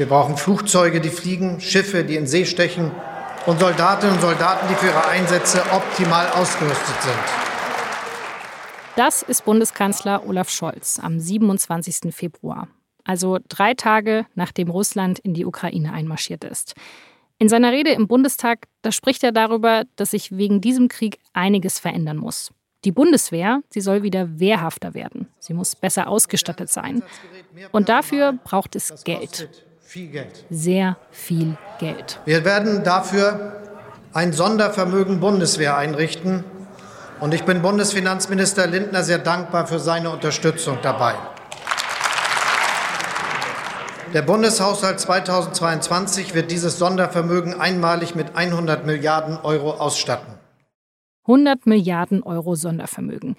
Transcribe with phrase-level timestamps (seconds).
[0.00, 2.90] Wir brauchen Flugzeuge, die fliegen, Schiffe, die in See stechen
[3.44, 7.18] und Soldatinnen und Soldaten, die für ihre Einsätze optimal ausgerüstet sind.
[8.96, 12.14] Das ist Bundeskanzler Olaf Scholz am 27.
[12.14, 12.68] Februar,
[13.04, 16.72] also drei Tage nachdem Russland in die Ukraine einmarschiert ist.
[17.36, 21.78] In seiner Rede im Bundestag, da spricht er darüber, dass sich wegen diesem Krieg einiges
[21.78, 22.52] verändern muss.
[22.86, 25.28] Die Bundeswehr, sie soll wieder wehrhafter werden.
[25.40, 27.02] Sie muss besser ausgestattet sein.
[27.70, 29.66] Und dafür braucht es Geld.
[30.50, 32.20] Sehr viel Geld.
[32.24, 33.60] Wir werden dafür
[34.12, 36.44] ein Sondervermögen Bundeswehr einrichten.
[37.18, 41.14] Und ich bin Bundesfinanzminister Lindner sehr dankbar für seine Unterstützung dabei.
[44.14, 50.34] Der Bundeshaushalt 2022 wird dieses Sondervermögen einmalig mit 100 Milliarden Euro ausstatten.
[51.26, 53.34] 100 Milliarden Euro Sondervermögen.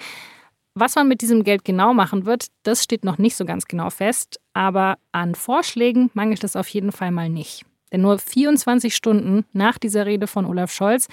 [0.73, 3.89] Was man mit diesem Geld genau machen wird, das steht noch nicht so ganz genau
[3.89, 7.65] fest, aber an Vorschlägen mangelt es auf jeden Fall mal nicht.
[7.91, 11.07] Denn nur 24 Stunden nach dieser Rede von Olaf Scholz,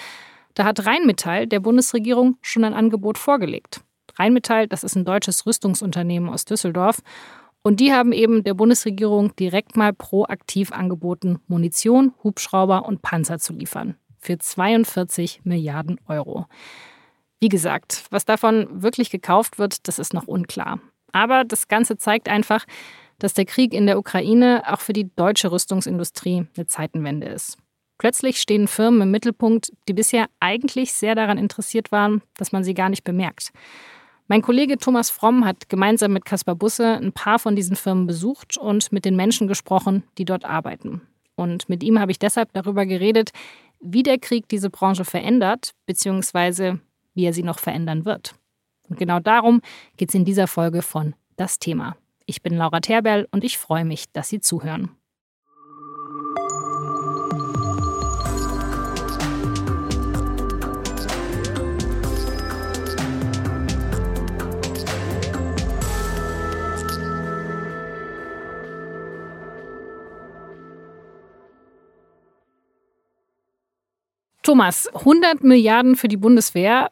[0.55, 3.83] da hat Rheinmetall der Bundesregierung schon ein Angebot vorgelegt.
[4.17, 7.01] Rheinmetall, das ist ein deutsches Rüstungsunternehmen aus Düsseldorf
[7.62, 13.53] und die haben eben der Bundesregierung direkt mal proaktiv angeboten, Munition, Hubschrauber und Panzer zu
[13.53, 13.97] liefern.
[14.20, 16.47] Für 42 Milliarden Euro.
[17.41, 20.81] Wie gesagt, was davon wirklich gekauft wird, das ist noch unklar.
[21.12, 22.64] Aber das Ganze zeigt einfach,
[23.19, 27.56] dass der Krieg in der Ukraine auch für die deutsche Rüstungsindustrie eine Zeitenwende ist.
[27.98, 32.75] Plötzlich stehen Firmen im Mittelpunkt, die bisher eigentlich sehr daran interessiert waren, dass man sie
[32.75, 33.50] gar nicht bemerkt.
[34.28, 38.56] Mein Kollege Thomas Fromm hat gemeinsam mit Caspar Busse ein paar von diesen Firmen besucht
[38.56, 41.00] und mit den Menschen gesprochen, die dort arbeiten.
[41.34, 43.30] Und mit ihm habe ich deshalb darüber geredet,
[43.80, 46.80] wie der Krieg diese Branche verändert, beziehungsweise
[47.19, 48.36] wie er sie noch verändern wird.
[48.88, 49.61] Und genau darum
[49.97, 51.97] geht es in dieser Folge von Das Thema.
[52.27, 54.91] Ich bin Laura Terberl und ich freue mich, dass Sie zuhören.
[74.48, 76.91] Thomas, 100 Milliarden für die Bundeswehr.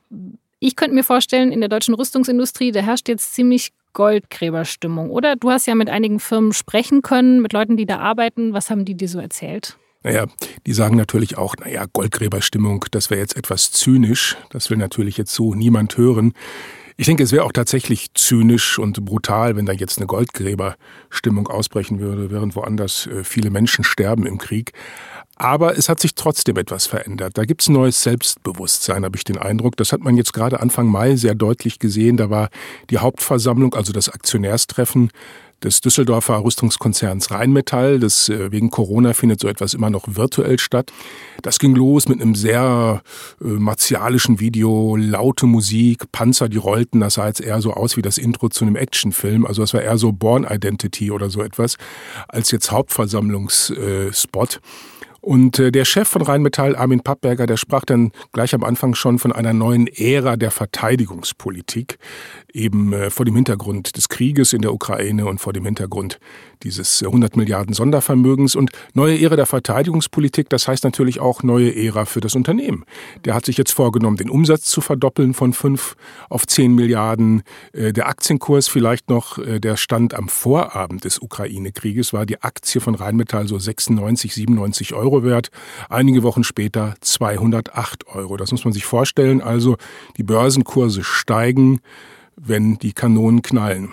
[0.59, 5.37] Ich könnte mir vorstellen, in der deutschen Rüstungsindustrie, da herrscht jetzt ziemlich Goldgräberstimmung, oder?
[5.37, 8.53] Du hast ja mit einigen Firmen sprechen können, mit Leuten, die da arbeiten.
[8.53, 9.78] Was haben die dir so erzählt?
[10.03, 10.27] Naja,
[10.66, 14.37] die sagen natürlich auch, naja, Goldgräberstimmung, das wäre jetzt etwas zynisch.
[14.50, 16.34] Das will natürlich jetzt so niemand hören.
[16.99, 22.01] Ich denke, es wäre auch tatsächlich zynisch und brutal, wenn da jetzt eine Goldgräberstimmung ausbrechen
[22.01, 24.73] würde, während woanders äh, viele Menschen sterben im Krieg.
[25.34, 27.37] Aber es hat sich trotzdem etwas verändert.
[27.37, 29.77] Da gibt es ein neues Selbstbewusstsein, habe ich den Eindruck.
[29.77, 32.17] Das hat man jetzt gerade Anfang Mai sehr deutlich gesehen.
[32.17, 32.49] Da war
[32.89, 35.11] die Hauptversammlung, also das Aktionärstreffen
[35.62, 37.99] des Düsseldorfer Rüstungskonzerns Rheinmetall.
[37.99, 40.93] Das äh, wegen Corona findet so etwas immer noch virtuell statt.
[41.43, 43.03] Das ging los mit einem sehr
[43.41, 47.00] äh, martialischen Video, laute Musik, Panzer, die rollten.
[47.00, 49.47] Das sah jetzt eher so aus wie das Intro zu einem Actionfilm.
[49.47, 51.77] Also das war eher so Born Identity oder so etwas
[52.28, 54.61] als jetzt Hauptversammlungsspot.
[55.26, 59.19] Und äh, der Chef von Rheinmetall, Armin Pappberger, der sprach dann gleich am Anfang schon
[59.19, 61.98] von einer neuen Ära der Verteidigungspolitik,
[62.53, 66.20] eben äh, vor dem Hintergrund des Krieges in der Ukraine und vor dem Hintergrund
[66.62, 68.54] dieses 100 äh, Milliarden Sondervermögens.
[68.54, 72.84] Und neue Ära der Verteidigungspolitik, das heißt natürlich auch neue Ära für das Unternehmen.
[73.25, 75.97] Der hat sich jetzt vorgenommen, den Umsatz zu verdoppeln von 5
[76.31, 77.42] auf 10 Milliarden.
[77.75, 83.48] Der Aktienkurs vielleicht noch, der stand am Vorabend des Ukraine-Krieges, war die Aktie von Rheinmetall
[83.48, 85.16] so 96, 97 Euro.
[85.16, 85.50] Euro wert,
[85.88, 88.37] einige Wochen später 208 Euro.
[88.37, 89.41] Das muss man sich vorstellen.
[89.41, 89.77] Also
[90.16, 91.81] die Börsenkurse steigen,
[92.37, 93.93] wenn die Kanonen knallen.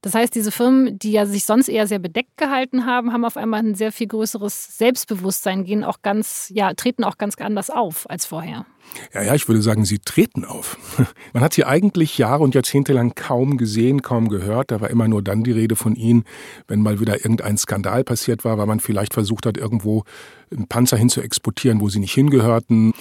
[0.00, 3.36] Das heißt, diese Firmen, die ja sich sonst eher sehr bedeckt gehalten haben, haben auf
[3.36, 8.08] einmal ein sehr viel größeres Selbstbewusstsein, gehen auch ganz, ja, treten auch ganz anders auf
[8.08, 8.66] als vorher.
[9.12, 10.78] Ja, ja, ich würde sagen, sie treten auf.
[11.32, 14.70] Man hat sie eigentlich Jahre und Jahrzehnte lang kaum gesehen, kaum gehört.
[14.70, 16.24] Da war immer nur dann die Rede von ihnen,
[16.68, 20.04] wenn mal wieder irgendein Skandal passiert war, weil man vielleicht versucht hat, irgendwo
[20.50, 22.94] einen Panzer hin zu exportieren, wo sie nicht hingehörten.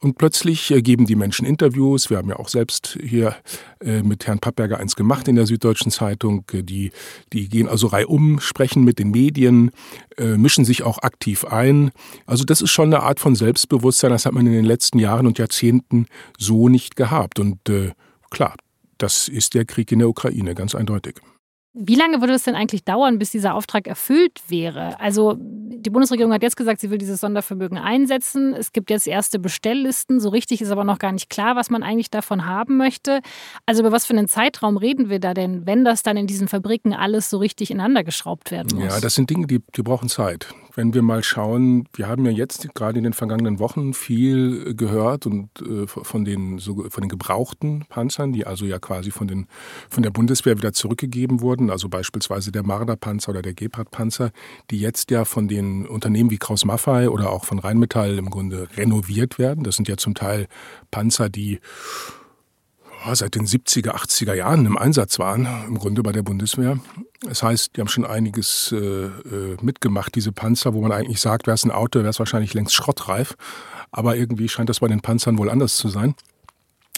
[0.00, 2.10] Und plötzlich äh, geben die Menschen Interviews.
[2.10, 3.34] Wir haben ja auch selbst hier
[3.80, 6.44] äh, mit Herrn Pappberger eins gemacht in der Süddeutschen Zeitung.
[6.52, 6.92] Äh, die,
[7.32, 9.70] die gehen also reihum, sprechen mit den Medien,
[10.18, 11.90] mischen sich auch aktiv ein.
[12.26, 14.10] Also das ist schon eine Art von Selbstbewusstsein.
[14.10, 16.06] Das hat man in den letzten Jahren und Jahrzehnten
[16.36, 17.38] so nicht gehabt.
[17.38, 17.58] Und
[18.30, 18.54] klar,
[18.98, 21.20] das ist der Krieg in der Ukraine, ganz eindeutig.
[21.74, 24.98] Wie lange würde es denn eigentlich dauern, bis dieser Auftrag erfüllt wäre?
[25.00, 28.54] Also die Bundesregierung hat jetzt gesagt, sie will dieses Sondervermögen einsetzen.
[28.54, 30.18] Es gibt jetzt erste Bestelllisten.
[30.18, 33.20] So richtig ist aber noch gar nicht klar, was man eigentlich davon haben möchte.
[33.66, 36.48] Also über was für einen Zeitraum reden wir da denn, wenn das dann in diesen
[36.48, 38.84] Fabriken alles so richtig ineinander geschraubt werden muss?
[38.84, 40.48] Ja, das sind Dinge, die, die brauchen Zeit
[40.78, 45.26] wenn wir mal schauen, wir haben ja jetzt gerade in den vergangenen Wochen viel gehört
[45.26, 49.48] und äh, von den so, von den gebrauchten Panzern, die also ja quasi von den
[49.90, 54.30] von der Bundeswehr wieder zurückgegeben wurden, also beispielsweise der Marder-Panzer oder der Gepard-Panzer,
[54.70, 58.68] die jetzt ja von den Unternehmen wie Kraus Maffei oder auch von Rheinmetall im Grunde
[58.76, 59.64] renoviert werden.
[59.64, 60.46] Das sind ja zum Teil
[60.92, 61.58] Panzer, die
[63.12, 66.78] seit den 70er, 80er Jahren im Einsatz waren, im Grunde bei der Bundeswehr.
[67.22, 71.46] Das heißt, die haben schon einiges äh, äh mitgemacht, diese Panzer, wo man eigentlich sagt,
[71.46, 73.34] wäre es ein Auto, wäre es wahrscheinlich längst schrottreif.
[73.90, 76.14] Aber irgendwie scheint das bei den Panzern wohl anders zu sein.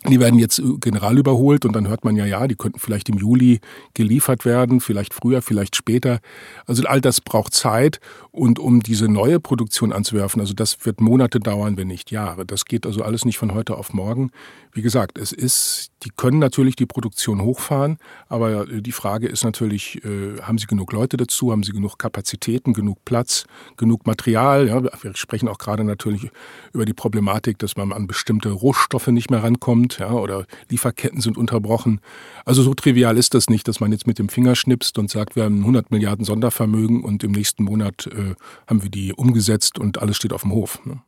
[0.09, 3.09] Die werden jetzt äh, general überholt und dann hört man ja, ja, die könnten vielleicht
[3.09, 3.61] im Juli
[3.95, 6.21] geliefert werden, vielleicht früher, vielleicht später.
[6.67, 8.01] Also all das braucht Zeit
[8.31, 12.47] und um diese neue Produktion anzuwerfen, also das wird Monate dauern, wenn nicht Jahre.
[12.47, 14.31] Das geht also alles nicht von heute auf morgen.
[14.73, 17.99] Wie gesagt, es ist, die können natürlich die Produktion hochfahren,
[18.29, 22.73] aber die Frage ist natürlich, äh, haben sie genug Leute dazu, haben sie genug Kapazitäten,
[22.73, 23.45] genug Platz,
[23.77, 24.69] genug Material?
[24.69, 26.31] Ja, wir sprechen auch gerade natürlich
[26.73, 31.37] über die Problematik, dass man an bestimmte Rohstoffe nicht mehr rankommt, ja, oder Lieferketten sind
[31.37, 32.01] unterbrochen.
[32.45, 35.37] Also so trivial ist das nicht, dass man jetzt mit dem Finger schnipst und sagt,
[35.37, 38.35] wir haben 100 Milliarden Sondervermögen und im nächsten Monat äh,
[38.67, 40.85] haben wir die umgesetzt und alles steht auf dem Hof.
[40.85, 41.03] Ne?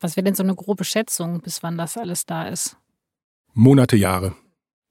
[0.00, 2.76] Was wäre denn so eine grobe Schätzung, bis wann das alles da ist?
[3.54, 4.34] Monate, Jahre.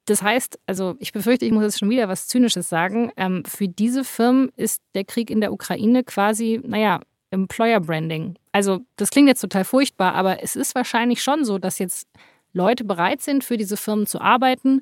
[0.06, 3.12] Das heißt, also ich befürchte, ich muss jetzt schon wieder was Zynisches sagen.
[3.18, 8.38] Ähm, für diese Firmen ist der Krieg in der Ukraine quasi, naja, Employer Branding.
[8.53, 12.07] Also das klingt jetzt total furchtbar, aber es ist wahrscheinlich schon so, dass jetzt
[12.53, 14.81] Leute bereit sind, für diese Firmen zu arbeiten,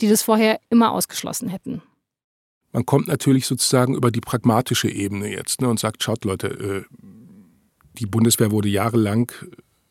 [0.00, 1.82] die das vorher immer ausgeschlossen hätten.
[2.72, 6.84] Man kommt natürlich sozusagen über die pragmatische Ebene jetzt ne, und sagt, schaut Leute, äh,
[7.98, 9.32] die Bundeswehr wurde jahrelang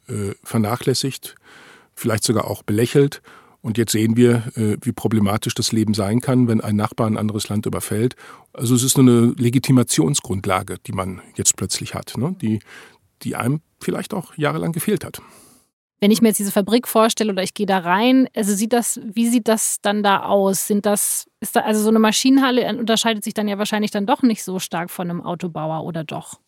[0.08, 1.36] äh, vernachlässigt
[1.96, 3.22] vielleicht sogar auch belächelt.
[3.62, 7.18] Und jetzt sehen wir, äh, wie problematisch das Leben sein kann, wenn ein Nachbar ein
[7.18, 8.16] anderes Land überfällt.
[8.54, 12.36] Also es ist nur eine Legitimationsgrundlage, die man jetzt plötzlich hat, ne?
[12.40, 12.60] die,
[13.24, 15.20] die einem vielleicht auch jahrelang gefehlt hat.
[16.00, 19.00] Wenn ich mir jetzt diese Fabrik vorstelle oder ich gehe da rein, also sieht das,
[19.04, 20.68] wie sieht das dann da aus?
[20.68, 24.22] Sind das, ist da, also so eine Maschinenhalle unterscheidet sich dann ja wahrscheinlich dann doch
[24.22, 26.40] nicht so stark von einem Autobauer oder doch?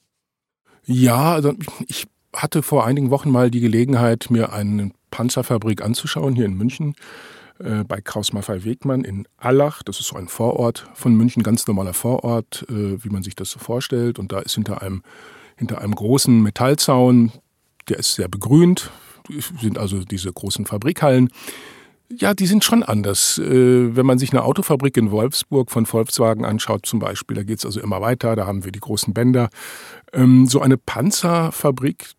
[0.86, 1.54] Ja, also
[1.88, 6.96] ich hatte vor einigen Wochen mal die Gelegenheit, mir eine Panzerfabrik anzuschauen hier in München
[7.60, 9.82] äh, bei Kraus Maffei Wegmann in Allach.
[9.84, 13.50] Das ist so ein Vorort von München, ganz normaler Vorort, äh, wie man sich das
[13.50, 14.20] so vorstellt.
[14.20, 15.04] Und da ist hinter einem,
[15.56, 17.32] hinter einem großen Metallzaun,
[17.90, 18.92] der ist sehr begrünt,
[19.60, 21.30] sind also diese großen Fabrikhallen.
[22.10, 23.38] Ja, die sind schon anders.
[23.38, 27.60] Äh, wenn man sich eine Autofabrik in Wolfsburg von Volkswagen anschaut zum Beispiel, da geht
[27.60, 29.50] es also immer weiter, da haben wir die großen Bänder.
[30.14, 32.12] Ähm, so eine Panzerfabrik,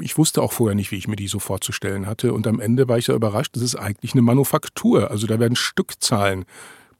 [0.00, 2.32] ich wusste auch vorher nicht, wie ich mir die so vorzustellen hatte.
[2.32, 5.10] Und am Ende war ich ja überrascht, das ist eigentlich eine Manufaktur.
[5.10, 6.46] Also da werden Stückzahlen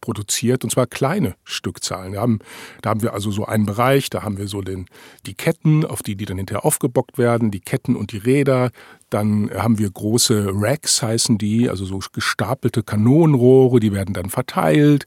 [0.04, 2.12] produziert und zwar kleine Stückzahlen.
[2.12, 2.40] Da haben,
[2.82, 4.84] da haben wir also so einen Bereich, da haben wir so den,
[5.24, 8.70] die Ketten, auf die die dann hinterher aufgebockt werden, die Ketten und die Räder.
[9.10, 15.06] Dann haben wir große Racks, heißen die, also so gestapelte Kanonenrohre, die werden dann verteilt.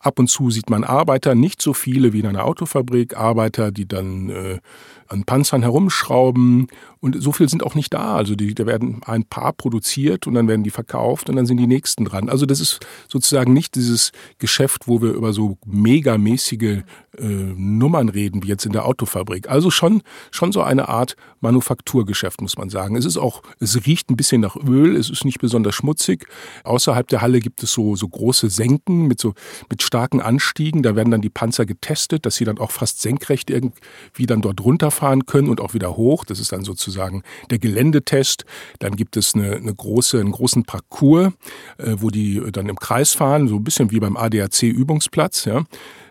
[0.00, 3.88] Ab und zu sieht man Arbeiter, nicht so viele wie in einer Autofabrik, Arbeiter, die
[3.88, 4.58] dann äh,
[5.08, 6.68] an Panzern herumschrauben.
[7.00, 8.14] Und so viel sind auch nicht da.
[8.14, 11.56] Also die, da werden ein paar produziert und dann werden die verkauft und dann sind
[11.56, 12.28] die nächsten dran.
[12.28, 16.82] Also das ist sozusagen nicht dieses Geschäft, wo wir über so megamäßige
[17.18, 19.48] äh, Nummern reden, wie jetzt in der Autofabrik.
[19.48, 22.96] Also schon, schon so eine Art Manufakturgeschäft, muss man sagen.
[22.96, 26.26] Es ist auch, es riecht ein bisschen nach Öl, es ist nicht besonders schmutzig.
[26.64, 29.34] Außerhalb der Halle gibt es so, so große Senken mit so,
[29.70, 30.82] mit starken Anstiegen.
[30.82, 34.60] Da werden dann die Panzer getestet, dass sie dann auch fast senkrecht irgendwie dann dort
[34.60, 36.24] runterfahren können und auch wieder hoch.
[36.24, 38.44] Das ist dann sozusagen der Geländetest.
[38.78, 41.32] Dann gibt es eine, eine große, einen großen Parcours,
[41.78, 45.64] äh, wo die dann im Kreis fahren, so ein bisschen wie beim ADAC-Übungsplatz, ja.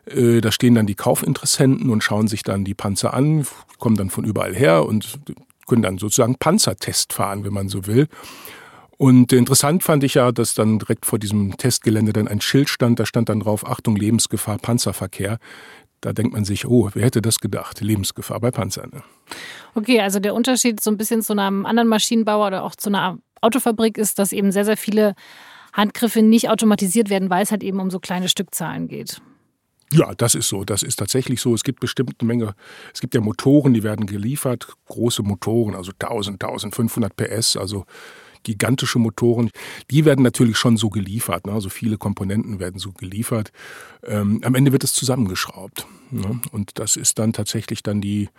[0.10, 3.46] Äh, da stehen dann die Kaufinteressenten und schauen sich dann die Panzer an,
[3.80, 5.20] kommen dann von überall her und
[5.68, 8.08] können dann sozusagen Panzertest fahren, wenn man so will.
[8.98, 13.00] Und interessant fand ich ja, dass dann direkt vor diesem Testgelände dann ein Schild stand,
[13.00, 15.38] da stand dann drauf, Achtung, Lebensgefahr, Panzerverkehr.
[16.02, 17.82] Da denkt man sich, oh, wer hätte das gedacht?
[17.82, 18.92] Lebensgefahr bei Panzern.
[18.94, 19.04] Ne?
[19.76, 23.20] Okay, also der Unterschied so ein bisschen zu einem anderen Maschinenbauer oder auch zu einer
[23.42, 25.14] Autofabrik ist, dass eben sehr, sehr viele
[25.74, 29.22] Handgriffe nicht automatisiert werden, weil es halt eben um so kleine Stückzahlen geht.
[29.94, 30.64] Ja, das ist so.
[30.66, 31.54] Das ist tatsächlich so.
[31.54, 32.56] Es gibt bestimmt eine Menge.
[32.94, 34.68] Es gibt ja Motoren, die werden geliefert.
[34.88, 37.86] Große Motoren, also 1000, 1500 PS, also
[38.44, 39.50] gigantische Motoren.
[39.90, 41.48] Die werden natürlich schon so geliefert.
[41.48, 41.54] Ne?
[41.54, 43.52] Also viele Komponenten werden so geliefert.
[44.06, 45.88] Ähm, am Ende wird es zusammengeschraubt.
[46.12, 46.40] Ne?
[46.52, 48.30] Und das ist dann tatsächlich dann die,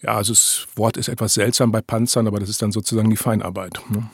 [0.00, 3.16] Ja, also das Wort ist etwas seltsam bei Panzern, aber das ist dann sozusagen die
[3.16, 3.80] Feinarbeit.
[3.90, 4.08] Ne?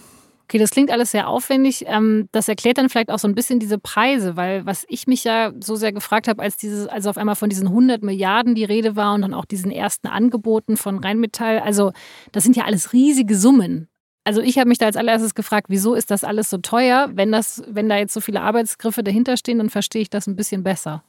[0.45, 1.85] Okay, das klingt alles sehr aufwendig.
[1.87, 5.25] Ähm, das erklärt dann vielleicht auch so ein bisschen diese Preise, weil was ich mich
[5.25, 8.65] ja so sehr gefragt habe, als dieses, also auf einmal von diesen 100 Milliarden die
[8.65, 11.93] Rede war und dann auch diesen ersten Angeboten von Rheinmetall, also
[12.33, 13.89] das sind ja alles riesige Summen.
[14.25, 17.11] Also ich habe mich da als allererstes gefragt, wieso ist das alles so teuer?
[17.15, 20.37] Wenn das, wenn da jetzt so viele Arbeitsgriffe dahinter stehen, dann verstehe ich das ein
[20.37, 21.05] bisschen besser.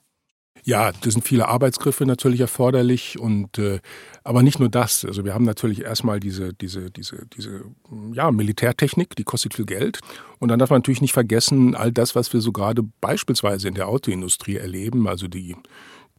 [0.67, 3.79] Ja, das sind viele Arbeitsgriffe natürlich erforderlich und äh,
[4.23, 5.05] aber nicht nur das.
[5.05, 7.65] Also wir haben natürlich erstmal diese diese diese diese
[8.13, 9.99] ja Militärtechnik, die kostet viel Geld
[10.39, 13.75] und dann darf man natürlich nicht vergessen all das, was wir so gerade beispielsweise in
[13.75, 15.55] der Autoindustrie erleben, also die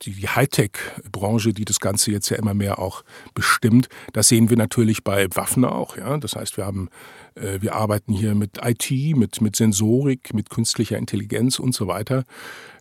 [0.03, 3.03] die, Hightech-Branche, die das Ganze jetzt ja immer mehr auch
[3.35, 5.97] bestimmt, das sehen wir natürlich bei Waffen auch.
[5.97, 6.19] Ja?
[6.19, 6.89] Das heißt, wir haben,
[7.35, 12.25] äh, wir arbeiten hier mit IT, mit, mit Sensorik, mit künstlicher Intelligenz und so weiter.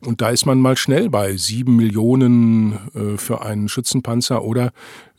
[0.02, 4.72] Und da ist man mal schnell bei sieben Millionen äh, für einen Schützenpanzer oder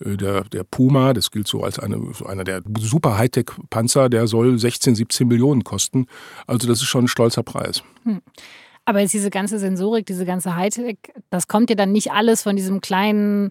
[0.04, 4.26] äh, der, der Puma, das gilt so als eine, so einer der super Hightech-Panzer, der
[4.26, 6.06] soll 16, 17 Millionen kosten.
[6.46, 7.82] Also das ist schon ein stolzer Preis.
[8.04, 8.20] Hm.
[8.86, 12.56] Aber jetzt diese ganze Sensorik, diese ganze Hightech, das kommt ja dann nicht alles von
[12.56, 13.50] diesem kleinen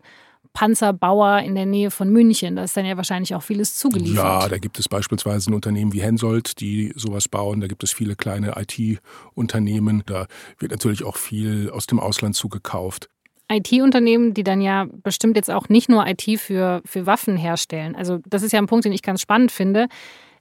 [0.54, 2.56] Panzerbauer in der Nähe von München.
[2.56, 4.44] Da ist dann ja wahrscheinlich auch vieles zugeliefert.
[4.44, 7.60] Ja, da gibt es beispielsweise ein Unternehmen wie Hensoldt, die sowas bauen.
[7.60, 10.04] Da gibt es viele kleine IT-Unternehmen.
[10.06, 10.28] Da
[10.58, 13.10] wird natürlich auch viel aus dem Ausland zugekauft.
[13.52, 17.96] IT-Unternehmen, die dann ja bestimmt jetzt auch nicht nur IT für, für Waffen herstellen.
[17.96, 19.88] Also das ist ja ein Punkt, den ich ganz spannend finde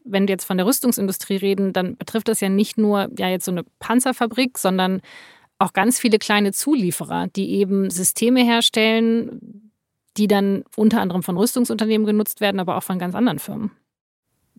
[0.05, 3.47] wenn wir jetzt von der Rüstungsindustrie reden, dann betrifft das ja nicht nur ja jetzt
[3.47, 5.01] so eine Panzerfabrik, sondern
[5.59, 9.73] auch ganz viele kleine Zulieferer, die eben Systeme herstellen,
[10.17, 13.71] die dann unter anderem von Rüstungsunternehmen genutzt werden, aber auch von ganz anderen Firmen.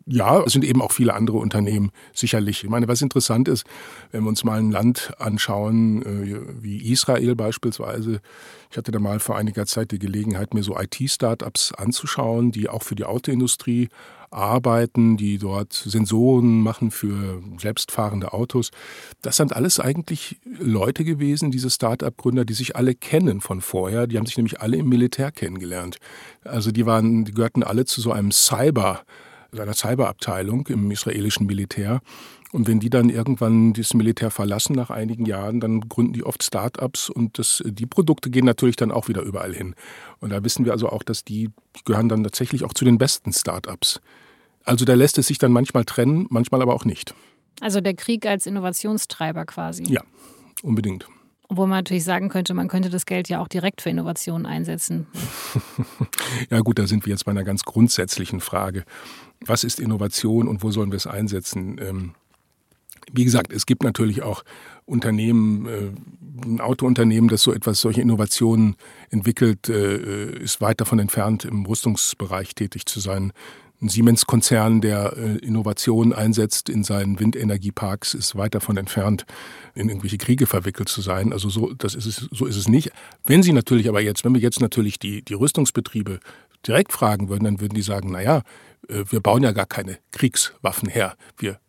[0.07, 2.63] Ja, es sind eben auch viele andere Unternehmen sicherlich.
[2.63, 3.65] Ich meine, was interessant ist,
[4.11, 8.21] wenn wir uns mal ein Land anschauen, äh, wie Israel beispielsweise.
[8.69, 12.83] Ich hatte da mal vor einiger Zeit die Gelegenheit, mir so IT-Startups anzuschauen, die auch
[12.83, 13.89] für die Autoindustrie
[14.35, 18.71] arbeiten, die dort Sensoren machen für selbstfahrende Autos.
[19.21, 24.07] Das sind alles eigentlich Leute gewesen, diese Start-up-Gründer, die sich alle kennen von vorher.
[24.07, 25.97] Die haben sich nämlich alle im Militär kennengelernt.
[26.43, 29.01] Also die waren, die gehörten alle zu so einem Cyber,
[29.57, 32.01] einer Cyberabteilung im israelischen Militär.
[32.51, 36.41] Und wenn die dann irgendwann das Militär verlassen nach einigen Jahren, dann gründen die oft
[36.41, 39.75] Start-ups und das, die Produkte gehen natürlich dann auch wieder überall hin.
[40.19, 41.49] Und da wissen wir also auch, dass die,
[41.83, 43.99] gehören dann tatsächlich auch zu den besten Start-ups.
[44.65, 47.13] Also da lässt es sich dann manchmal trennen, manchmal aber auch nicht.
[47.61, 49.83] Also der Krieg als Innovationstreiber quasi.
[49.83, 50.01] Ja,
[50.63, 51.07] unbedingt.
[51.47, 55.05] Obwohl man natürlich sagen könnte, man könnte das Geld ja auch direkt für Innovationen einsetzen.
[56.49, 58.83] ja gut, da sind wir jetzt bei einer ganz grundsätzlichen Frage.
[59.41, 61.79] Was ist Innovation und wo sollen wir es einsetzen?
[61.79, 62.15] Ähm,
[63.11, 64.43] wie gesagt, es gibt natürlich auch
[64.85, 65.91] Unternehmen, äh,
[66.45, 68.75] ein Autounternehmen, das so etwas, solche Innovationen
[69.11, 73.31] entwickelt, äh, ist weit davon entfernt, im Rüstungsbereich tätig zu sein.
[73.81, 79.25] Ein Siemens-Konzern, der äh, Innovationen einsetzt in seinen Windenergieparks, ist weit davon entfernt,
[79.73, 81.33] in irgendwelche Kriege verwickelt zu sein.
[81.33, 82.91] Also so, das ist es, so ist es nicht.
[83.25, 86.19] Wenn Sie natürlich aber jetzt, wenn wir jetzt natürlich die, die Rüstungsbetriebe
[86.65, 88.41] direkt fragen würden, dann würden die sagen, na ja,
[88.87, 91.15] wir bauen ja gar keine Kriegswaffen her.
[91.37, 91.59] Wir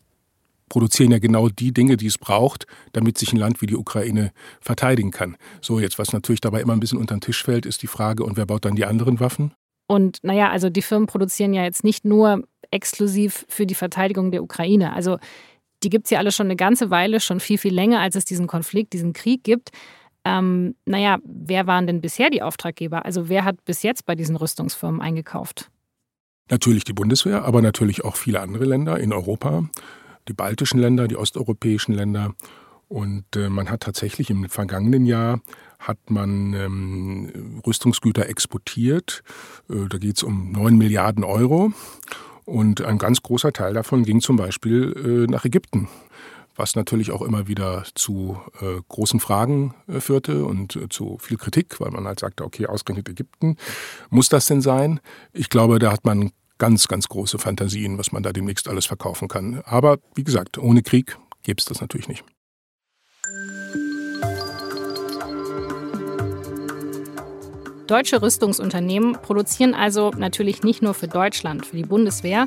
[0.68, 4.32] produzieren ja genau die Dinge, die es braucht, damit sich ein Land wie die Ukraine
[4.60, 5.36] verteidigen kann.
[5.60, 8.24] So, jetzt, was natürlich dabei immer ein bisschen unter den Tisch fällt, ist die Frage,
[8.24, 9.52] und wer baut dann die anderen Waffen?
[9.86, 14.42] Und naja, also die Firmen produzieren ja jetzt nicht nur exklusiv für die Verteidigung der
[14.42, 14.92] Ukraine.
[14.92, 15.18] Also
[15.82, 18.24] die gibt es ja alle schon eine ganze Weile, schon viel, viel länger, als es
[18.24, 19.70] diesen Konflikt, diesen Krieg gibt.
[20.24, 23.04] Ähm, naja, wer waren denn bisher die Auftraggeber?
[23.04, 25.70] Also wer hat bis jetzt bei diesen Rüstungsfirmen eingekauft?
[26.50, 29.68] Natürlich die Bundeswehr, aber natürlich auch viele andere Länder in Europa
[30.28, 32.34] die baltischen Länder, die osteuropäischen Länder.
[32.88, 35.40] Und äh, man hat tatsächlich im vergangenen Jahr
[35.78, 39.22] hat man ähm, Rüstungsgüter exportiert.
[39.68, 41.72] Äh, da geht es um 9 Milliarden Euro.
[42.44, 45.88] Und ein ganz großer Teil davon ging zum Beispiel äh, nach Ägypten,
[46.54, 51.38] was natürlich auch immer wieder zu äh, großen Fragen äh, führte und äh, zu viel
[51.38, 53.56] Kritik, weil man halt sagte, okay, ausgerechnet Ägypten,
[54.10, 55.00] muss das denn sein?
[55.32, 59.26] Ich glaube, da hat man ganz, ganz große Fantasien, was man da demnächst alles verkaufen
[59.26, 59.62] kann.
[59.64, 62.24] Aber wie gesagt, ohne Krieg gäbe es das natürlich nicht.
[67.86, 72.46] Deutsche Rüstungsunternehmen produzieren also natürlich nicht nur für Deutschland, für die Bundeswehr,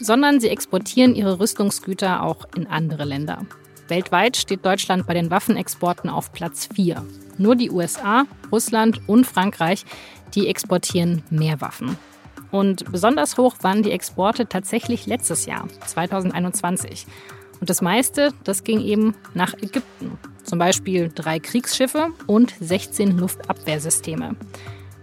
[0.00, 3.46] sondern sie exportieren ihre Rüstungsgüter auch in andere Länder.
[3.88, 7.04] Weltweit steht Deutschland bei den Waffenexporten auf Platz 4.
[7.38, 9.84] Nur die USA, Russland und Frankreich,
[10.34, 11.96] die exportieren mehr Waffen.
[12.50, 17.06] Und besonders hoch waren die Exporte tatsächlich letztes Jahr, 2021.
[17.60, 20.18] Und das meiste, das ging eben nach Ägypten.
[20.44, 24.36] Zum Beispiel drei Kriegsschiffe und 16 Luftabwehrsysteme.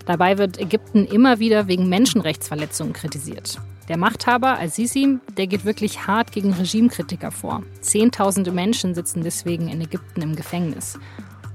[0.06, 3.60] Dabei wird Ägypten immer wieder wegen Menschenrechtsverletzungen kritisiert.
[3.90, 7.64] Der Machthaber Al-Sisi, der geht wirklich hart gegen Regimekritiker vor.
[7.82, 10.98] Zehntausende Menschen sitzen deswegen in Ägypten im Gefängnis.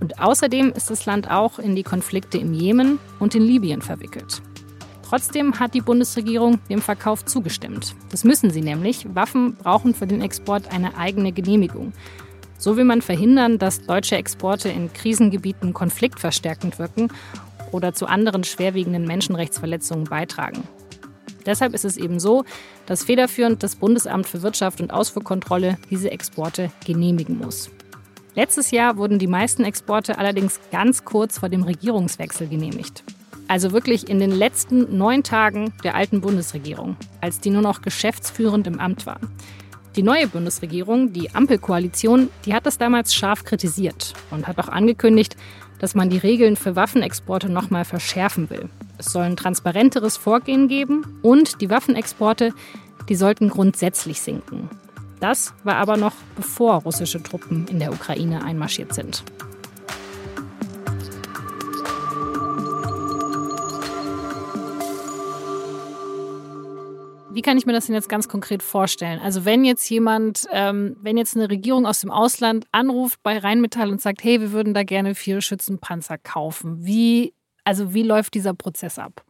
[0.01, 4.43] Und außerdem ist das Land auch in die Konflikte im Jemen und in Libyen verwickelt.
[5.09, 7.95] Trotzdem hat die Bundesregierung dem Verkauf zugestimmt.
[8.11, 9.07] Das müssen sie nämlich.
[9.15, 11.95] Waffen brauchen für den Export eine eigene Genehmigung.
[12.59, 17.09] So will man verhindern, dass deutsche Exporte in Krisengebieten konfliktverstärkend wirken
[17.73, 20.63] oder zu anderen schwerwiegenden Menschenrechtsverletzungen beitragen.
[21.47, 22.45] Deshalb ist es eben so,
[22.87, 27.71] dass federführend das Bundesamt für Wirtschaft und Ausfuhrkontrolle diese Exporte genehmigen muss.
[28.35, 33.03] Letztes Jahr wurden die meisten Exporte allerdings ganz kurz vor dem Regierungswechsel genehmigt.
[33.49, 38.67] Also wirklich in den letzten neun Tagen der alten Bundesregierung, als die nur noch geschäftsführend
[38.67, 39.19] im Amt war.
[39.97, 45.35] Die neue Bundesregierung, die Ampelkoalition, die hat das damals scharf kritisiert und hat auch angekündigt,
[45.79, 48.69] dass man die Regeln für Waffenexporte nochmal verschärfen will.
[48.99, 52.53] Es soll ein transparenteres Vorgehen geben und die Waffenexporte,
[53.09, 54.69] die sollten grundsätzlich sinken.
[55.21, 59.25] Das war aber noch bevor russische Truppen in der Ukraine einmarschiert sind.
[67.39, 69.21] Wie kann ich mir das denn jetzt ganz konkret vorstellen?
[69.21, 73.93] Also wenn jetzt jemand, ähm, wenn jetzt eine Regierung aus dem Ausland anruft bei Rheinmetall
[73.93, 78.55] und sagt, hey, wir würden da gerne vier Schützenpanzer kaufen, wie, also wie läuft dieser
[78.55, 79.25] Prozess ab?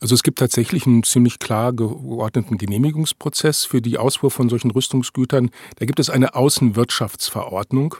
[0.00, 5.50] Also es gibt tatsächlich einen ziemlich klar geordneten Genehmigungsprozess für die Ausfuhr von solchen Rüstungsgütern.
[5.76, 7.96] Da gibt es eine Außenwirtschaftsverordnung.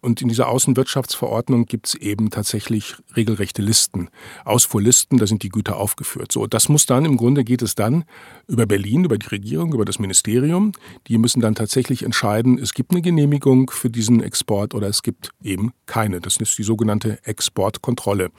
[0.00, 4.08] Und in dieser Außenwirtschaftsverordnung gibt es eben tatsächlich regelrechte Listen,
[4.44, 6.30] Ausfuhrlisten, da sind die Güter aufgeführt.
[6.30, 8.04] So, das muss dann, im Grunde geht es dann
[8.46, 10.72] über Berlin, über die Regierung, über das Ministerium.
[11.08, 15.30] Die müssen dann tatsächlich entscheiden, es gibt eine Genehmigung für diesen Export oder es gibt
[15.42, 16.20] eben keine.
[16.20, 18.30] Das ist die sogenannte Exportkontrolle.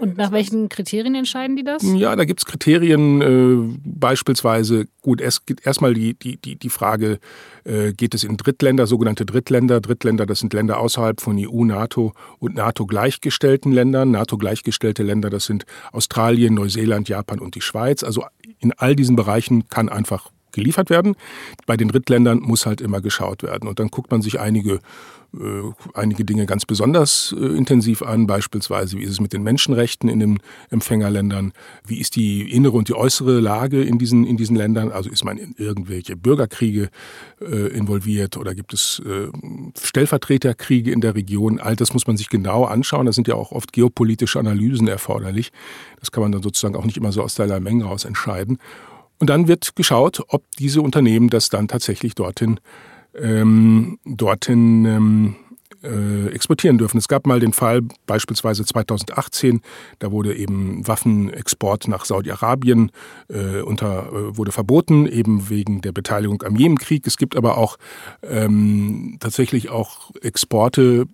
[0.00, 1.82] Und nach welchen Kriterien entscheiden die das?
[1.82, 6.68] Ja, da gibt es Kriterien, äh, beispielsweise, gut, es gibt erstmal die, die, die, die
[6.68, 7.18] Frage,
[7.64, 9.80] äh, geht es in Drittländer, sogenannte Drittländer.
[9.80, 14.10] Drittländer, das sind Länder außerhalb von EU, NATO und NATO gleichgestellten Ländern.
[14.10, 18.02] NATO gleichgestellte Länder, das sind Australien, Neuseeland, Japan und die Schweiz.
[18.02, 18.24] Also
[18.58, 21.16] in all diesen Bereichen kann einfach geliefert werden.
[21.66, 23.68] Bei den Drittländern muss halt immer geschaut werden.
[23.68, 24.80] Und dann guckt man sich einige
[25.40, 30.08] äh, einige Dinge ganz besonders äh, intensiv an, beispielsweise wie ist es mit den Menschenrechten
[30.08, 30.38] in den
[30.70, 31.52] Empfängerländern,
[31.86, 35.24] wie ist die innere und die äußere Lage in diesen, in diesen Ländern, also ist
[35.24, 36.88] man in irgendwelche Bürgerkriege
[37.40, 39.28] äh, involviert oder gibt es äh,
[39.80, 43.50] Stellvertreterkriege in der Region, all das muss man sich genau anschauen, da sind ja auch
[43.50, 45.50] oft geopolitische Analysen erforderlich,
[45.98, 48.58] das kann man dann sozusagen auch nicht immer so aus der Menge raus entscheiden.
[49.24, 52.60] Und dann wird geschaut, ob diese Unternehmen das dann tatsächlich dorthin
[53.18, 55.36] ähm, dorthin ähm,
[55.82, 56.98] äh, exportieren dürfen.
[56.98, 59.62] Es gab mal den Fall, beispielsweise 2018,
[60.00, 62.92] da wurde eben Waffenexport nach Saudi-Arabien
[63.28, 67.06] äh, unter äh, wurde verboten, eben wegen der Beteiligung am Jemenkrieg.
[67.06, 67.78] Es gibt aber auch
[68.22, 71.06] ähm, tatsächlich auch Exporte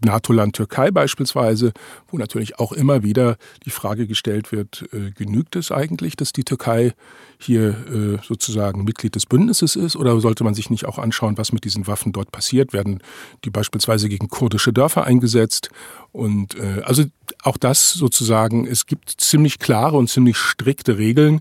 [0.00, 1.72] NATO-Land Türkei beispielsweise,
[2.08, 6.44] wo natürlich auch immer wieder die Frage gestellt wird, äh, genügt es eigentlich, dass die
[6.44, 6.94] Türkei
[7.38, 11.52] hier äh, sozusagen Mitglied des Bündnisses ist oder sollte man sich nicht auch anschauen, was
[11.52, 12.72] mit diesen Waffen dort passiert?
[12.72, 13.02] Werden
[13.44, 15.70] die beispielsweise gegen kurdische Dörfer eingesetzt?
[16.12, 17.04] Und äh, also
[17.42, 21.40] auch das sozusagen, es gibt ziemlich klare und ziemlich strikte Regeln,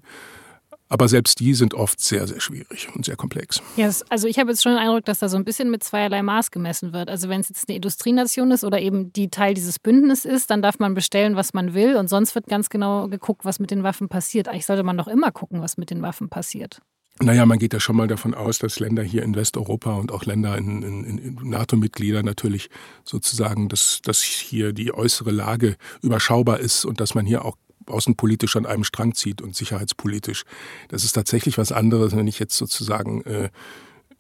[0.90, 3.62] aber selbst die sind oft sehr, sehr schwierig und sehr komplex.
[3.76, 6.22] Ja, also ich habe jetzt schon den Eindruck, dass da so ein bisschen mit zweierlei
[6.22, 7.10] Maß gemessen wird.
[7.10, 10.62] Also wenn es jetzt eine Industrienation ist oder eben die Teil dieses Bündnisses ist, dann
[10.62, 11.96] darf man bestellen, was man will.
[11.96, 14.48] Und sonst wird ganz genau geguckt, was mit den Waffen passiert.
[14.48, 16.82] Eigentlich sollte man doch immer gucken, was mit den Waffen passiert.
[17.20, 20.26] Naja, man geht ja schon mal davon aus, dass Länder hier in Westeuropa und auch
[20.26, 22.70] Länder in, in, in NATO-Mitglieder natürlich
[23.04, 27.58] sozusagen, dass, dass hier die äußere Lage überschaubar ist und dass man hier auch
[27.90, 30.44] außenpolitisch an einem Strang zieht und sicherheitspolitisch.
[30.90, 33.50] Das ist tatsächlich was anderes, wenn ich jetzt sozusagen äh,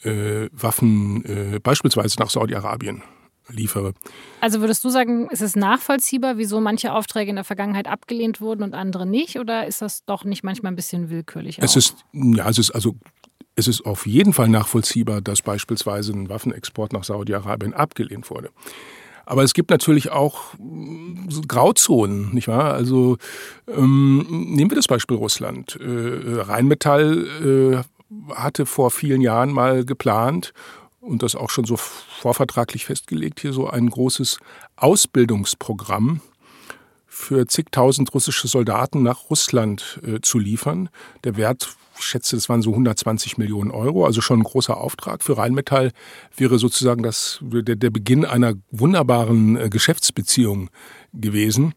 [0.04, 3.04] äh, Waffen äh, beispielsweise nach Saudi-Arabien
[3.50, 3.94] liefere.
[4.42, 8.64] Also würdest du sagen, ist es nachvollziehbar, wieso manche Aufträge in der Vergangenheit abgelehnt wurden
[8.64, 9.40] und andere nicht?
[9.40, 11.60] Oder ist das doch nicht manchmal ein bisschen willkürlich?
[11.60, 11.64] Auch?
[11.64, 12.96] Es ist, ja, es ist also
[13.58, 18.52] es ist auf jeden Fall nachvollziehbar, dass beispielsweise ein Waffenexport nach Saudi-Arabien abgelehnt wurde.
[19.28, 22.74] Aber es gibt natürlich auch mm, Grauzonen, nicht wahr?
[22.74, 23.18] Also
[23.68, 25.78] ähm, nehmen wir das Beispiel Russland.
[25.82, 27.84] Äh, Rheinmetall
[28.32, 30.54] äh, hatte vor vielen Jahren mal geplant
[31.02, 34.40] und das auch schon so vorvertraglich festgelegt, hier so ein großes
[34.78, 36.22] Ausbildungsprogramm
[37.18, 40.90] für zigtausend russische Soldaten nach Russland äh, zu liefern.
[41.24, 45.24] Der Wert ich schätze, das waren so 120 Millionen Euro, also schon ein großer Auftrag.
[45.24, 45.92] Für Rheinmetall
[46.36, 50.70] wäre sozusagen das, der, der Beginn einer wunderbaren äh, Geschäftsbeziehung
[51.14, 51.74] gewesen.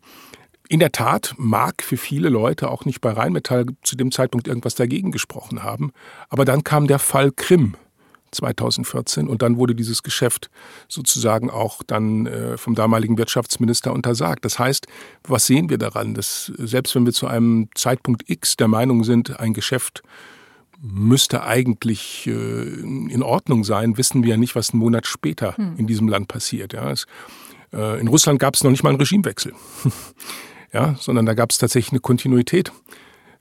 [0.68, 4.74] in der Tat mag für viele Leute auch nicht bei Rheinmetall zu dem Zeitpunkt irgendwas
[4.74, 5.90] dagegen gesprochen haben.
[6.28, 7.76] Aber dann kam der Fall Krim
[8.30, 10.50] 2014 und dann wurde dieses Geschäft
[10.88, 14.44] sozusagen auch dann äh, vom damaligen Wirtschaftsminister untersagt.
[14.44, 14.86] Das heißt,
[15.24, 19.38] was sehen wir daran, dass selbst wenn wir zu einem Zeitpunkt X der Meinung sind,
[19.40, 20.02] ein Geschäft
[20.82, 25.76] müsste eigentlich äh, in Ordnung sein, wissen wir ja nicht, was einen Monat später hm.
[25.76, 26.72] in diesem Land passiert.
[26.72, 27.06] Ja, es,
[27.72, 29.52] äh, in Russland gab es noch nicht mal einen Regimewechsel.
[30.72, 32.72] ja, sondern da gab es tatsächlich eine Kontinuität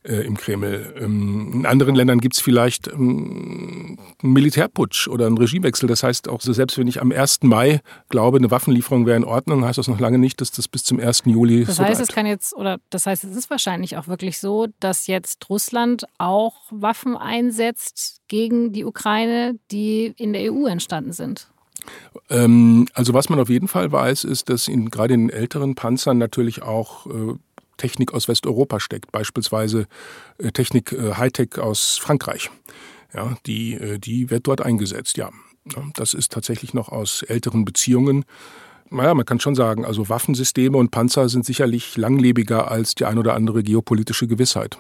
[0.04, 0.94] äh, im Kreml.
[1.00, 5.88] Ähm, in anderen Ländern gibt es vielleicht ähm, einen Militärputsch oder einen Regimewechsel.
[5.88, 7.44] Das heißt, auch so selbst wenn ich am 1.
[7.44, 10.84] Mai glaube, eine Waffenlieferung wäre in Ordnung, heißt das noch lange nicht, dass das bis
[10.84, 11.24] zum 1.
[11.26, 12.10] Juli Das so heißt, bleibt.
[12.10, 16.06] es kann jetzt, oder das heißt, es ist wahrscheinlich auch wirklich so, dass jetzt Russland
[16.18, 21.50] auch Waffen einsetzt gegen die Ukraine, die in der EU entstanden sind.
[22.30, 26.18] Ähm, also was man auf jeden Fall weiß, ist, dass in, gerade in älteren Panzern
[26.18, 27.36] natürlich auch äh,
[27.80, 29.88] Technik aus Westeuropa steckt, beispielsweise
[30.38, 32.52] äh, Technik äh, Hightech aus Frankreich.
[33.14, 35.32] Ja, die, äh, die wird dort eingesetzt, ja.
[35.96, 38.26] Das ist tatsächlich noch aus älteren Beziehungen.
[38.90, 43.20] Naja, man kann schon sagen, also Waffensysteme und Panzer sind sicherlich langlebiger als die ein
[43.20, 44.80] oder andere geopolitische Gewissheit.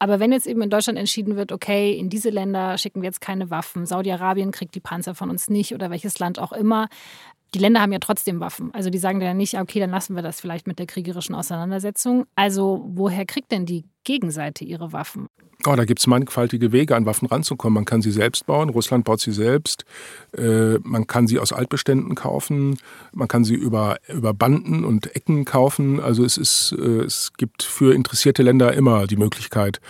[0.00, 3.20] Aber wenn jetzt eben in Deutschland entschieden wird, okay, in diese Länder schicken wir jetzt
[3.20, 6.88] keine Waffen, Saudi-Arabien kriegt die Panzer von uns nicht oder welches Land auch immer,
[7.54, 8.74] die Länder haben ja trotzdem Waffen.
[8.74, 12.26] Also die sagen dann nicht, okay, dann lassen wir das vielleicht mit der kriegerischen Auseinandersetzung.
[12.34, 15.28] Also woher kriegt denn die Gegenseite ihre Waffen?
[15.66, 17.74] Oh, da gibt es mannigfaltige Wege, an Waffen ranzukommen.
[17.74, 19.84] Man kann sie selbst bauen, Russland baut sie selbst.
[20.36, 22.78] Äh, man kann sie aus Altbeständen kaufen,
[23.12, 26.00] man kann sie über, über Banden und Ecken kaufen.
[26.00, 29.80] Also es, ist, äh, es gibt für interessierte Länder immer die Möglichkeit,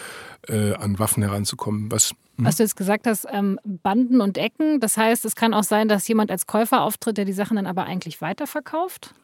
[0.49, 1.91] äh, an Waffen heranzukommen.
[1.91, 2.15] Was?
[2.37, 5.89] Was du jetzt gesagt hast, ähm, Banden und Ecken, das heißt, es kann auch sein,
[5.89, 9.15] dass jemand als Käufer auftritt, der die Sachen dann aber eigentlich weiterverkauft?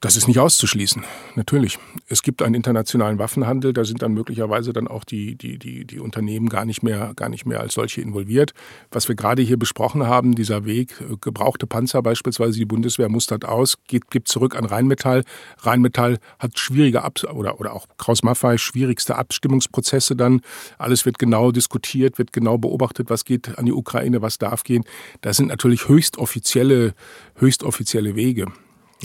[0.00, 1.04] Das ist nicht auszuschließen,
[1.36, 1.78] natürlich.
[2.06, 6.00] Es gibt einen internationalen Waffenhandel, da sind dann möglicherweise dann auch die, die, die, die
[6.00, 8.52] Unternehmen gar nicht, mehr, gar nicht mehr als solche involviert.
[8.90, 13.46] Was wir gerade hier besprochen haben, dieser Weg, äh, gebrauchte Panzer beispielsweise, die Bundeswehr mustert
[13.46, 15.24] aus, geht, gibt zurück an Rheinmetall.
[15.60, 20.42] Rheinmetall hat schwierige Ab oder, oder auch Kraus Maffei schwierigste Abstimmungsprozesse dann.
[20.76, 24.84] Alles wird genau diskutiert, wird genau beobachtet, was geht an die Ukraine, was darf gehen.
[25.22, 26.92] Das sind natürlich höchst offizielle,
[27.36, 28.52] höchst offizielle Wege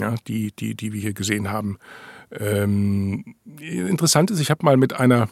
[0.02, 1.78] ja, die, die, die wir hier gesehen haben.
[2.32, 5.28] Ähm, interessant ist, ich habe mal mit einer,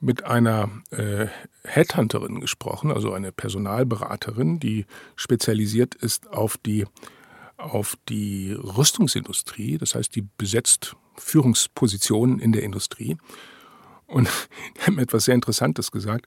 [0.00, 1.26] mit einer äh,
[1.64, 6.86] Headhunterin gesprochen, also eine Personalberaterin, die spezialisiert ist auf die,
[7.56, 13.16] auf die Rüstungsindustrie, das heißt, die besetzt Führungspositionen in der Industrie.
[14.06, 14.28] Und
[14.76, 16.26] die haben etwas sehr Interessantes gesagt.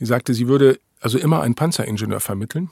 [0.00, 2.70] Die sagte, sie würde also immer einen Panzeringenieur vermitteln,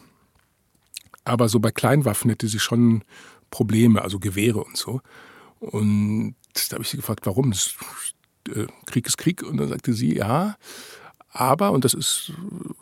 [1.25, 3.05] aber so bei Kleinwaffen hätte sie schon
[3.53, 5.01] Probleme, also Gewehre und so.
[5.61, 6.35] Und
[6.69, 7.53] da habe ich sie gefragt, warum?
[7.53, 7.77] Das,
[8.49, 9.45] äh, Krieg ist Krieg.
[9.45, 10.57] Und dann sagte sie, ja,
[11.31, 12.33] aber, und das ist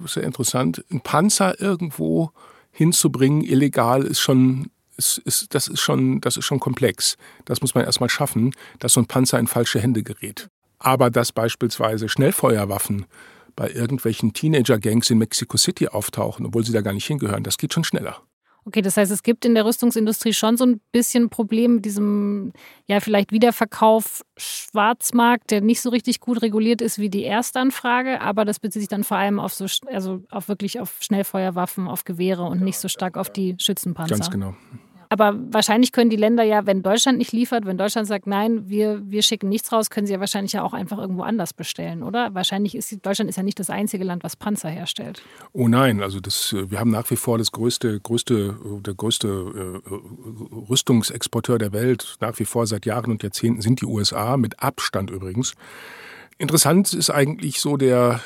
[0.07, 2.31] sehr interessant, ein Panzer irgendwo
[2.73, 7.17] hinzubringen, illegal, ist schon, ist, ist, das, ist schon, das ist schon komplex.
[7.45, 10.49] Das muss man erstmal schaffen, dass so ein Panzer in falsche Hände gerät.
[10.79, 13.07] Aber dass beispielsweise Schnellfeuerwaffen
[13.55, 17.75] bei irgendwelchen Teenager-Gangs in Mexico City auftauchen, obwohl sie da gar nicht hingehören, das geht
[17.75, 18.23] schon schneller.
[18.65, 22.53] Okay, das heißt, es gibt in der Rüstungsindustrie schon so ein bisschen Problem mit diesem,
[22.87, 28.45] ja, vielleicht Wiederverkauf Schwarzmarkt, der nicht so richtig gut reguliert ist wie die Erstanfrage, aber
[28.45, 32.45] das bezieht sich dann vor allem auf so, also auf wirklich auf Schnellfeuerwaffen, auf Gewehre
[32.45, 34.15] und nicht so stark auf die Schützenpanzer.
[34.15, 34.55] Ganz genau.
[35.13, 39.03] Aber wahrscheinlich können die Länder ja, wenn Deutschland nicht liefert, wenn Deutschland sagt, nein, wir,
[39.05, 42.33] wir schicken nichts raus, können sie ja wahrscheinlich ja auch einfach irgendwo anders bestellen, oder?
[42.33, 45.21] Wahrscheinlich ist Deutschland ist ja nicht das einzige Land, was Panzer herstellt.
[45.53, 50.65] Oh nein, also das, wir haben nach wie vor das größte, größte, der größte äh,
[50.71, 52.17] Rüstungsexporteur der Welt.
[52.21, 55.55] Nach wie vor seit Jahren und Jahrzehnten sind die USA, mit Abstand übrigens.
[56.41, 58.23] Interessant ist eigentlich so der,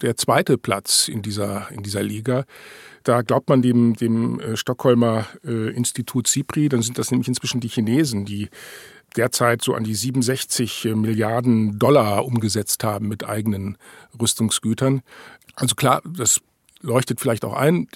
[0.00, 2.46] der zweite Platz in dieser, in dieser Liga.
[3.04, 7.60] Da glaubt man dem, dem äh, Stockholmer äh, Institut CIPRI, dann sind das nämlich inzwischen
[7.60, 8.48] die Chinesen, die
[9.14, 13.76] derzeit so an die 67 äh, Milliarden Dollar umgesetzt haben mit eigenen
[14.18, 15.02] Rüstungsgütern.
[15.54, 16.40] Also klar, das
[16.80, 17.88] leuchtet vielleicht auch ein.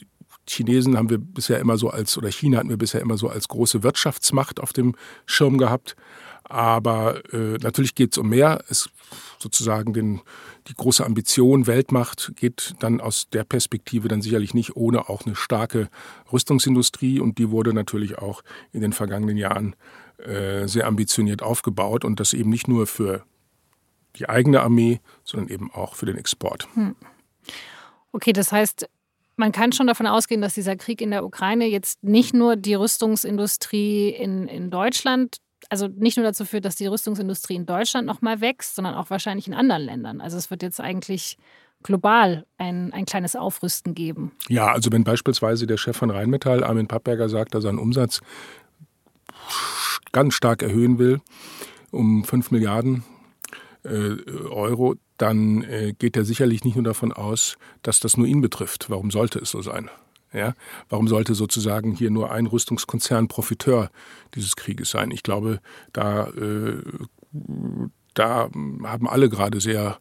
[0.46, 3.48] Chinesen haben wir bisher immer so als, oder China hatten wir bisher immer so als
[3.48, 5.96] große Wirtschaftsmacht auf dem Schirm gehabt.
[6.44, 8.62] Aber äh, natürlich geht es um mehr.
[8.68, 8.90] Es
[9.38, 10.20] sozusagen den,
[10.68, 15.36] die große Ambition Weltmacht geht dann aus der Perspektive dann sicherlich nicht ohne auch eine
[15.36, 15.88] starke
[16.32, 19.76] Rüstungsindustrie und die wurde natürlich auch in den vergangenen Jahren
[20.18, 23.24] äh, sehr ambitioniert aufgebaut und das eben nicht nur für
[24.16, 26.68] die eigene Armee, sondern eben auch für den Export.
[26.74, 26.94] Hm.
[28.12, 28.88] Okay, das heißt,
[29.36, 32.74] man kann schon davon ausgehen, dass dieser Krieg in der Ukraine jetzt nicht nur die
[32.74, 35.38] Rüstungsindustrie in, in Deutschland
[35.70, 39.46] also nicht nur dazu führt, dass die Rüstungsindustrie in Deutschland nochmal wächst, sondern auch wahrscheinlich
[39.46, 40.20] in anderen Ländern.
[40.20, 41.38] Also es wird jetzt eigentlich
[41.82, 44.32] global ein, ein kleines Aufrüsten geben.
[44.48, 48.20] Ja, also wenn beispielsweise der Chef von Rheinmetall, Armin Pappberger, sagt, dass er seinen Umsatz
[50.12, 51.20] ganz stark erhöhen will,
[51.90, 53.04] um 5 Milliarden
[53.84, 54.16] äh,
[54.48, 58.90] Euro, dann äh, geht er sicherlich nicht nur davon aus, dass das nur ihn betrifft.
[58.90, 59.90] Warum sollte es so sein?
[60.34, 60.54] Ja,
[60.88, 63.90] warum sollte sozusagen hier nur ein Rüstungskonzern Profiteur
[64.34, 65.10] dieses Krieges sein?
[65.12, 65.60] Ich glaube,
[65.92, 66.82] da, äh,
[68.14, 68.50] da
[68.82, 69.98] haben alle gerade sehr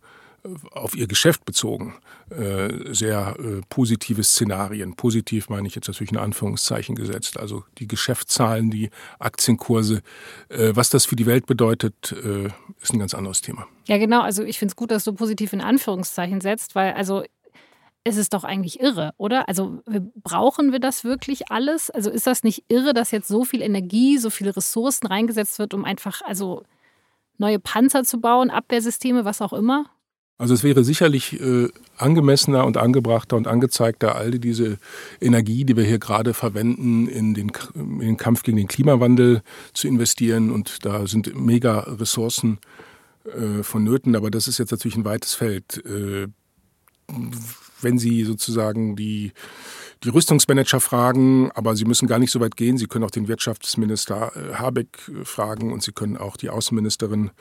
[0.71, 1.93] auf ihr Geschäft bezogen
[2.29, 4.95] äh, sehr äh, positive Szenarien.
[4.95, 7.39] Positiv meine ich jetzt natürlich in Anführungszeichen gesetzt.
[7.39, 10.01] Also die Geschäftszahlen, die Aktienkurse.
[10.49, 12.47] Äh, was das für die Welt bedeutet, äh,
[12.81, 13.67] ist ein ganz anderes Thema.
[13.87, 14.21] Ja, genau.
[14.21, 17.23] Also ich finde es gut, dass du positiv in Anführungszeichen setzt, weil also
[18.03, 19.47] es ist doch eigentlich irre, oder?
[19.47, 19.81] Also
[20.21, 21.89] brauchen wir das wirklich alles?
[21.89, 25.73] Also ist das nicht irre, dass jetzt so viel Energie, so viele Ressourcen reingesetzt wird,
[25.73, 26.63] um einfach also
[27.37, 29.85] neue Panzer zu bauen, Abwehrsysteme, was auch immer?
[30.37, 34.77] Also es wäre sicherlich äh, angemessener und angebrachter und angezeigter, all diese
[35.21, 39.41] Energie, die wir hier gerade verwenden, in den, in den Kampf gegen den Klimawandel
[39.73, 40.51] zu investieren.
[40.51, 42.57] Und da sind mega Ressourcen
[43.25, 44.15] äh, vonnöten.
[44.15, 45.81] Aber das ist jetzt natürlich ein weites Feld.
[45.85, 46.27] Äh,
[47.83, 49.31] wenn Sie sozusagen die
[50.03, 52.77] die Rüstungsmanager fragen, aber Sie müssen gar nicht so weit gehen.
[52.77, 57.31] Sie können auch den Wirtschaftsminister äh, Habeck äh, fragen und Sie können auch die Außenministerin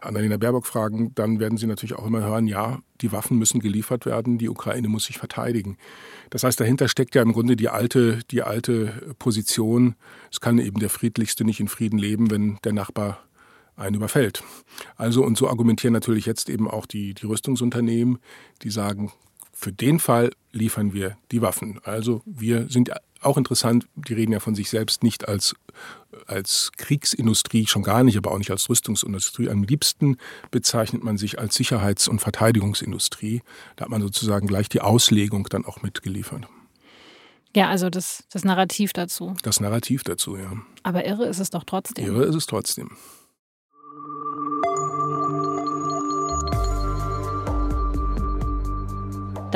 [0.00, 1.14] Annalena Baerbock fragen.
[1.14, 4.88] Dann werden Sie natürlich auch immer hören, ja, die Waffen müssen geliefert werden, die Ukraine
[4.88, 5.76] muss sich verteidigen.
[6.30, 9.94] Das heißt, dahinter steckt ja im Grunde die alte, die alte Position.
[10.32, 13.18] Es kann eben der Friedlichste nicht in Frieden leben, wenn der Nachbar
[13.76, 14.42] einen überfällt.
[14.96, 18.18] Also, und so argumentieren natürlich jetzt eben auch die, die Rüstungsunternehmen,
[18.62, 19.12] die sagen,
[19.58, 21.80] für den Fall liefern wir die Waffen.
[21.82, 22.90] Also wir sind
[23.22, 25.56] auch interessant, die reden ja von sich selbst nicht als,
[26.26, 29.48] als Kriegsindustrie, schon gar nicht, aber auch nicht als Rüstungsindustrie.
[29.48, 30.18] Am liebsten
[30.50, 33.40] bezeichnet man sich als Sicherheits- und Verteidigungsindustrie.
[33.76, 36.46] Da hat man sozusagen gleich die Auslegung dann auch mitgeliefert.
[37.56, 39.34] Ja, also das, das Narrativ dazu.
[39.42, 40.52] Das Narrativ dazu, ja.
[40.82, 42.04] Aber irre ist es doch trotzdem.
[42.04, 42.90] Irre ist es trotzdem.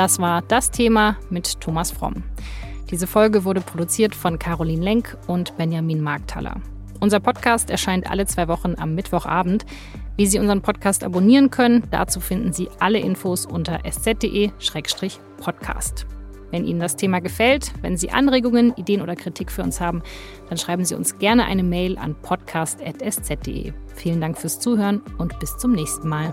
[0.01, 2.23] Das war das Thema mit Thomas Fromm.
[2.91, 6.63] Diese Folge wurde produziert von Caroline Lenk und Benjamin Markthaller.
[7.01, 9.67] Unser Podcast erscheint alle zwei Wochen am Mittwochabend.
[10.17, 14.47] Wie Sie unseren Podcast abonnieren können, dazu finden Sie alle Infos unter sz.de-podcast.
[16.51, 20.03] Wenn Ihnen das Thema gefällt, wenn Sie Anregungen, Ideen oder Kritik für uns haben,
[20.49, 23.75] dann schreiben Sie uns gerne eine Mail an podcast.sz.de.
[23.97, 26.33] Vielen Dank fürs Zuhören und bis zum nächsten Mal.